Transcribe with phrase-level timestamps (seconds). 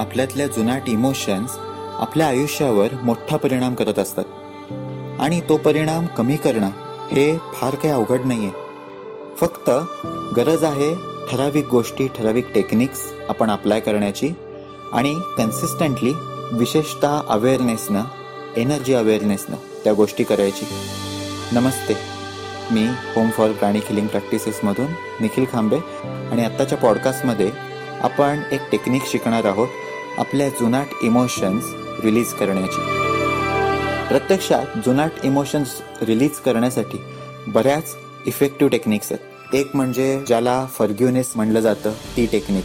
[0.00, 1.50] आपल्यातल्या जुनाट इमोशन्स
[1.98, 4.24] आपल्या आयुष्यावर मोठा परिणाम करत असतात.
[5.20, 6.70] आणि तो परिणाम कमी करणं
[7.12, 8.52] हे फार काही अवघड नाही आहे
[9.36, 9.70] फक्त
[10.36, 10.94] गरज आहे
[11.30, 14.30] ठराविक गोष्टी ठराविक टेक्निक्स आपण अप्लाय करण्याची
[14.92, 16.12] आणि कन्सिस्टंटली
[16.52, 18.02] विशेषतः अवेअरनेसनं
[18.56, 20.66] एनर्जी अवेअरनेसनं त्या गोष्टी करायची.
[21.52, 21.94] नमस्ते.
[22.70, 24.86] मी होम फॉर प्राणी किलिंग प्रॅक्टिसेसमधून
[25.20, 25.78] निखिल खांबे
[26.30, 27.50] आणि आत्ताच्या पॉडकास्टमध्ये
[28.00, 29.68] आपण एक टेक्निक शिकणार आहोत.
[30.20, 31.64] आपल्या जुनाट इमोशन्स
[32.04, 32.80] रिलीज करण्याची.
[34.08, 35.68] प्रत्यक्षात जुनाट इमोशन्स
[36.02, 36.98] रिलीज करण्यासाठी
[37.46, 37.94] बऱ्याच
[38.26, 39.54] इफेक्टिव्ह टेक्निक्स आहेत.
[39.54, 42.64] एक म्हणजे ज्याला फर्ग्युनेस म्हणलं जातं ती टेक्निक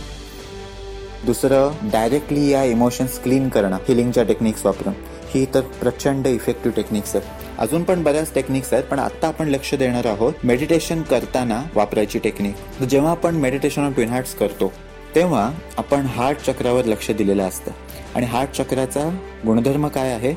[1.25, 4.93] दुसरं डायरेक्टली या इमोशन्स क्लीन करणं हिलिंगच्या टेक्निक्स वापरून.
[5.33, 7.27] ही तर प्रचंड इफेक्टिव्ह टेक्निक्स आहेत.
[7.59, 12.83] अजून पण बऱ्याच टेक्निक्स आहेत पण आत्ता आपण लक्ष देणार आहोत मेडिटेशन करताना वापरायची टेक्निक
[12.83, 14.71] जेव्हा आपण मेडिटेशन ऑन ट्विन हार्ट्स करतो
[15.15, 17.71] तेव्हा आपण हार्ट चक्रावर लक्ष दिलेलं असतं.
[18.15, 19.09] आणि हार्ट चक्राचा
[19.45, 20.31] गुणधर्म काय आहे?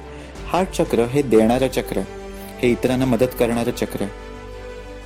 [0.48, 2.01] हार्ट चक्र हे देणारं चक्र.
[2.59, 4.05] हे इतरांना मदत करणारं चक्र.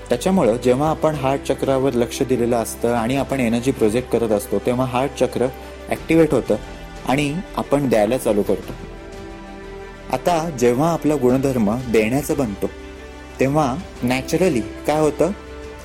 [0.09, 4.87] त्याच्यामुळं जेव्हा आपण हार्ट चक्रावर लक्ष दिलेलं असतं आणि आपण एनर्जी प्रोजेक्ट करत असतो तेव्हा
[4.87, 5.47] हार्ट चक्र
[5.89, 6.57] ॲक्टिवेट होतं
[7.09, 8.73] आणि आपण द्यायला चालू करतो.
[10.13, 12.71] आता जेव्हा आपला गुणधर्म देण्याचं बनतो
[13.41, 15.31] तेव्हा नॅचरली काय होतं?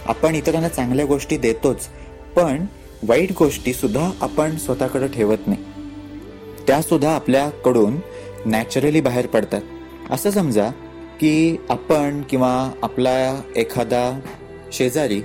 [0.06, 1.88] आपण इतरांना चांगल्या गोष्टी देतोच
[2.36, 2.66] पण
[3.04, 5.64] वाईट गोष्टी सुद्धा आपण स्वतःकडे ठेवत नाही.
[6.68, 7.98] त्या सुद्धा आपल्याकडून
[8.46, 9.62] नॅचरली बाहेर पडतात.
[10.12, 10.70] असं समजा
[11.20, 14.20] की आपण किंवा आपला एखादा
[14.72, 15.20] शेजारी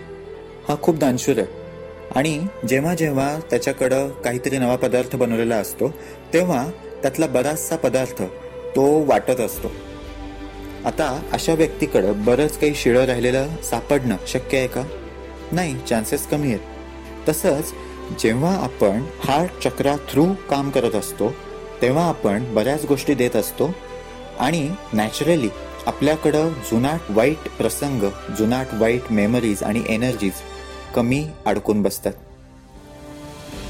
[0.69, 1.47] हा खूप दानशूर आहे.
[2.17, 5.89] आणि जेव्हा जेव्हा त्याच्याकडं काहीतरी नवा पदार्थ बनवलेला असतो
[6.33, 6.71] तेव्हा
[7.03, 8.23] त्यातला बराचसा पदार्थ
[8.77, 9.69] तो वाटत असतो.
[10.85, 14.85] आता अशा व्यक्तीकडं बरंच काही शिळं राहिलेलं सापडणं शक्य आहे का?
[15.53, 16.61] नाही चान्सेस कमी आहेत.
[17.29, 17.73] तसंच
[18.23, 21.35] जेव्हा आपण हार्ट चक्रा थ्रू काम करत असतो
[21.83, 23.75] तेव्हा आपण बऱ्याच गोष्टी देत असतो.
[24.41, 25.49] आणि नॅचरली
[25.87, 28.03] आपल्याकडं जुनाट वाईट प्रसंग
[28.39, 30.33] जुनाट वाईट मेमरीज आणि एनर्जीज
[30.95, 32.13] कमी अडकून बसतात.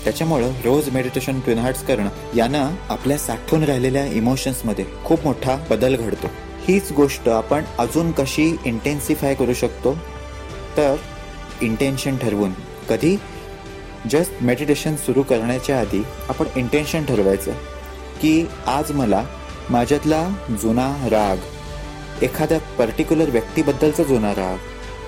[0.05, 6.27] त्याच्यामुळं रोज मेडिटेशन ट्विन हार्ट्स करणं यानं आपल्या साठवून राहिलेल्या इमोशन्समध्ये खूप मोठा बदल घडतो.
[6.65, 9.95] हीच गोष्ट आपण अजून कशी इंटेन्सिफाय करू शकतो?
[10.77, 10.97] तर
[11.63, 12.53] इंटेन्शन ठरवून.
[12.89, 13.17] कधी
[14.11, 17.53] जस्ट मेडिटेशन सुरू करण्याच्या आधी आपण इंटेन्शन ठरवायचं
[18.23, 19.25] की आज मला
[19.71, 20.29] माझ्यातला
[20.63, 21.37] जुना राग
[22.25, 24.57] एखाद्या पर्टिक्युलर व्यक्तीबद्दलचा जुना राग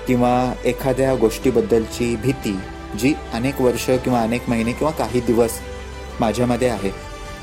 [0.07, 2.59] किंवा एखाद्या गोष्टीबद्दलची भीती
[2.99, 5.51] जी अनेक वर्ष किंवा अनेक महिने किंवा काही दिवस
[6.19, 6.89] माझ्यामध्ये आहे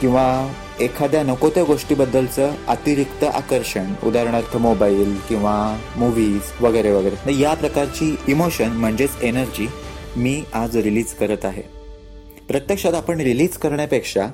[0.00, 7.41] किंवा एखाद्या नको त्या गोष्टीबद्दलचं अतिरिक्त आकर्षण उदाहरणार्थ मोबाईल किंवा मूवीज वगैरे वगैरे.
[7.41, 9.66] या प्रकारची इमोशन म्हणजेच एनर्जी
[10.16, 11.62] मी आज रिलीज करत आहे.
[12.48, 14.26] प्रत्यक्षात आपण रिलीज करण्यापेक्षा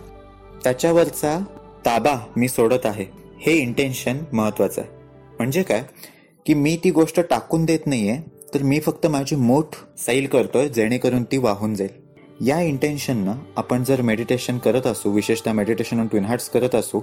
[0.64, 1.38] त्याच्यावरचा
[1.86, 3.04] ताबा मी सोडत आहे.
[3.40, 4.90] हे इंटेन्शन महत्वाचं आहे.
[5.38, 5.84] म्हणजे काय?
[6.46, 8.18] की मी ती गोष्ट टाकून देत नाहीये
[8.54, 9.64] तर मी फक्त माझी मूठ
[9.98, 12.08] सैल करतोय जेणेकरून ती वाहून जाईल.
[12.46, 17.00] या इंटेन्शननं आपण जर मेडिटेशन करत असू विशेषतः मेडिटेशन ऑन ट्विन हार्ट्स करत असू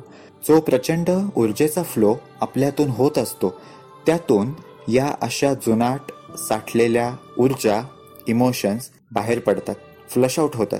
[0.49, 3.61] जो प्रचंड ऊर्जेचा फ्लो आपल्यातून होत असतो
[4.05, 4.51] त्यातून
[4.87, 7.81] या अशा जुनाट साठलेल्या ऊर्जा
[8.27, 9.75] इमोशन्स बाहेर पडतात
[10.09, 10.79] फ्लश आउट होतात.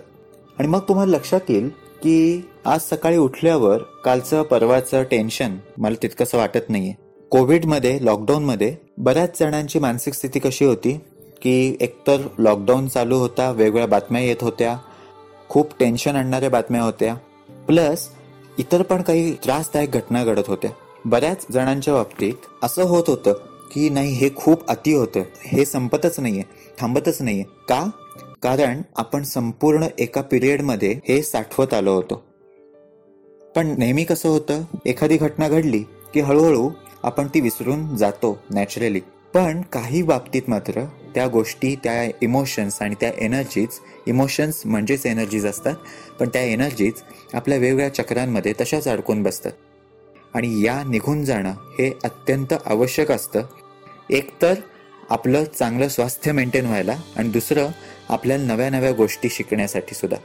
[0.59, 1.69] आणि मग तुम्हाला लक्षात येईल
[2.03, 6.93] की आज सकाळी उठल्यावर कालचं परवाचं टेन्शन मला तितकंसं वाटत नाहीये.
[7.31, 10.99] कोविडमध्ये लॉकडाऊनमध्ये बऱ्याच जणांची मानसिक स्थिती कशी होती
[11.41, 14.77] की एकतर लॉकडाऊन चालू होता वेगवेगळ्या बातम्या येत होत्या
[15.49, 17.15] खूप टेन्शन आणणाऱ्या बातम्या होत्या
[17.67, 18.07] प्लस
[18.57, 20.71] इतर पण काही त्रासदायक घटना घडत होत्या.
[21.05, 22.33] बऱ्याच जणांच्या बाबतीत
[22.63, 23.33] असं होत होतं
[23.71, 25.23] की नाही हे खूप अति होतं.
[25.41, 26.43] हे संपतच नाहीये
[26.79, 27.43] थांबतच नाहीये.
[27.43, 27.89] का?
[28.43, 32.23] कारण आपण संपूर्ण एका पिरियडमध्ये हे साठवत आलो होतो.
[33.55, 34.63] पण नेहमी कसं होतं?
[34.85, 35.83] एखादी घटना घडली
[36.13, 36.69] की हळूहळू
[37.03, 38.99] आपण ती विसरून जातो नॅचरली
[39.33, 43.67] पण काही बाबतीत मात्र त्या गोष्टी त्या इमोशन्स आणि त्या एनर्जीज
[44.07, 45.75] इमोशन्स म्हणजेच एनर्जीज असतात
[46.19, 46.93] पण त्या एनर्जीज
[47.33, 49.51] आपल्या वेगवेगळ्या चक्रांमध्ये तशाच अडकून बसतात.
[50.33, 53.39] आणि या निघून जाणं हे अत्यंत आवश्यक असतं
[54.09, 54.53] एकतर
[55.09, 57.67] आपलं चांगलं स्वास्थ्य मेंटेन व्हायला आणि दुसरं
[58.09, 60.17] आपल्याला नव्या नव्या गोष्टी शिकण्यासाठी सुद्धा.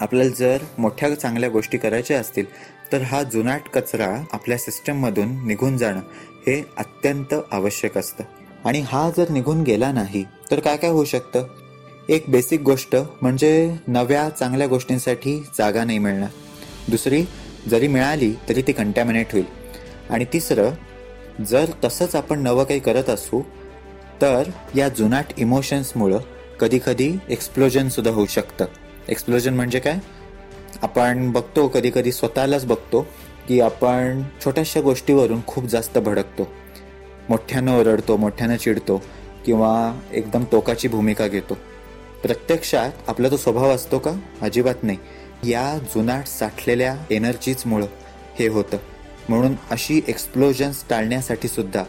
[0.00, 2.44] आपल्याला जर मोठ्या चांगल्या गोष्टी करायच्या असतील
[2.92, 6.00] तर हा जुनाट कचरा आपल्या सिस्टममधून निघून जाणं
[6.46, 8.24] हे अत्यंत आवश्यक असतं.
[8.64, 11.46] आणि हा जर निघून गेला नाही तर काय काय होऊ शकतं?
[12.08, 16.30] एक बेसिक गोष्ट म्हणजे नव्या चांगल्या गोष्टींसाठी जागा नाही मिळणार.
[16.88, 17.24] दुसरी
[17.68, 19.44] जरी मिळाली तरी ती कंटॅमिनेट होईल.
[20.10, 20.70] आणि तिसरं
[21.40, 23.42] जर तसंच आपण नवं काही करत असू
[24.20, 24.42] तर
[24.76, 26.18] या जुनाट इमोशन्समुळं
[26.60, 28.64] कधीकधी एक्सप्लोजनसुद्धा होऊ शकतं.
[29.08, 29.94] एक्सप्लोजन म्हणजे काय?
[30.82, 33.06] आपण बघतो कधीकधी स्वतःलाच बघतो
[33.48, 36.48] की आपण छोट्याशा गोष्टीवरून खूप जास्त भडकतो.
[37.28, 39.02] मोठ्यानं ओरडतो मोठ्यानं चिडतो
[39.46, 41.54] किंवा एकदम टोकाची भूमिका घेतो.
[42.22, 44.12] प्रत्यक्षात आपला तो स्वभाव असतो का?
[44.42, 44.98] अजिबात नाही.
[45.50, 47.86] या जुनाट साठलेल्या एनर्जीजमुळं
[48.38, 48.76] हे होतं.
[49.28, 51.84] म्हणून अशी एक्सप्लोजन्स टाळण्यासाठी सुद्धा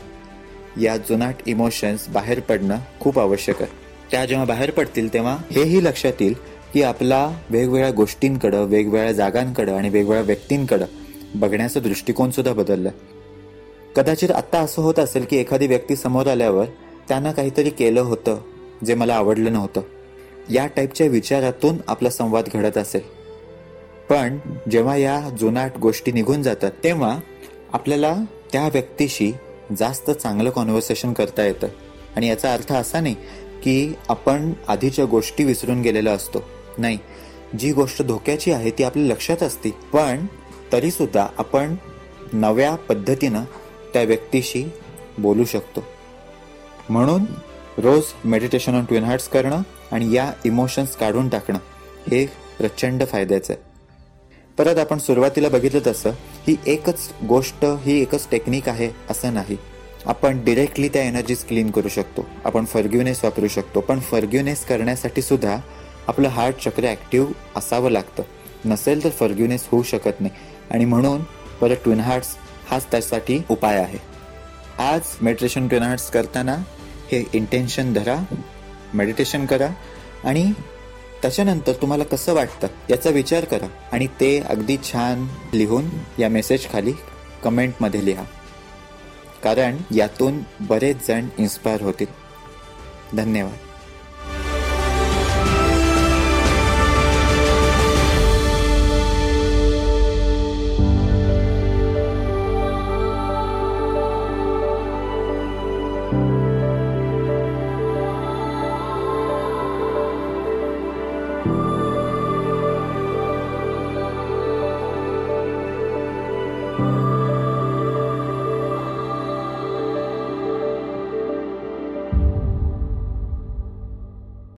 [0.82, 3.72] या जुनाट इमोशन्स बाहेर पडणं खूप आवश्यक आहे.
[4.12, 6.36] त्या जेव्हा बाहेर पडतील तेव्हा हेही लक्षात येईल
[6.74, 10.86] की आपला वेगवेगळ्या गोष्टींकडं वेगवेगळ्या जागांकडं आणि वेगवेगळ्या व्यक्तींकडं
[11.36, 12.94] बघण्याचा दृष्टिकोन सुद्धा बदललाय
[13.96, 16.66] कदाचित आत्ता असं होत असेल की एखादी व्यक्ती समोर आल्यावर
[17.08, 18.38] त्यानं काहीतरी केलं होतं
[18.86, 19.82] जे मला आवडलं नव्हतं.
[20.50, 23.02] या टाईपच्या विचारातून आपला संवाद घडत असेल.
[24.10, 24.38] पण
[24.72, 27.20] जेव्हा या जुनाट गोष्टी निघून जातात तेव्हा
[27.74, 28.16] आपल्याला
[28.52, 29.34] त्या व्यक्तीशी
[29.78, 31.68] जास्त चांगलं कॉन्व्हर्सेशन करता येतं.
[32.16, 33.16] आणि याचा अर्थ असा नाही
[33.64, 36.44] की आपण आधीच्या गोष्टी विसरून गेलेलो असतो.
[36.78, 36.98] नाही
[37.60, 39.70] जी गोष्ट धोक्याची आहे ती आपल्या लक्षात असते.
[39.70, 40.26] पण
[40.72, 41.76] तरीसुद्धा आपण
[42.34, 43.44] नव्या पद्धतीनं
[43.94, 44.66] त्या व्यक्तीशी
[45.18, 45.84] बोलू शकतो.
[46.90, 47.22] म्हणून
[47.78, 49.62] रोज मेडिटेशन ऑन ट्विन हार्ट्स करणं
[49.92, 51.58] आणि या इमोशन्स काढून टाकणं
[52.12, 52.26] हे
[52.58, 53.65] प्रचंड फायद्याचं आहे.
[54.58, 56.10] परत आपण सुरुवातीला बघितलं तसं
[56.48, 59.58] ही एकच गोष्ट ही एकच टेक्निक आहे असं नाही.
[60.06, 62.26] आपण डिरेक्टली त्या एनर्जीज क्लीन करू शकतो.
[62.46, 63.80] आपण फर्ग्युनेस वापरू शकतो.
[63.80, 65.58] पण फर्ग्युनेस करण्यासाठी सुद्धा
[66.08, 68.24] आपलं हार्ट चक्र ॲक्टिव्ह असावं लागतं.
[68.66, 70.34] नसेल तर फर्ग्युनेस होऊ शकत नाही.
[70.72, 71.22] आणि म्हणून
[71.62, 72.36] परत ट्विन हार्ट्स
[72.70, 73.98] हाच त्यासाठी उपाय आहे.
[74.80, 76.56] आज मेडिटेशन ट्विन हार्ट्स करताना
[77.12, 78.24] हे इंटेन्शन धरा
[78.94, 79.70] मेडिटेशन करा
[80.24, 80.52] आणि
[81.22, 85.86] त्याच्यानंतर तुम्हाला कसं वाटतं याचा विचार करा आणि ते अगदी छान लिहून
[86.20, 86.94] या मेसेज खाली
[87.44, 88.24] कमेंटमध्ये लिहा.
[89.44, 92.08] कारण यातून बरेच जण इन्स्पायर होतील.
[93.18, 93.65] धन्यवाद.